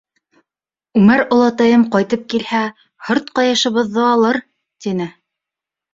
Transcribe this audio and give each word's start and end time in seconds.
Үмәр 1.01 1.21
олатайым 1.35 1.83
ҡайтып 1.95 2.25
килһә, 2.35 2.63
һырт 3.11 3.31
ҡайышыбыҙҙы 3.41 4.03
алыр,— 4.09 4.41
тине. 4.87 5.11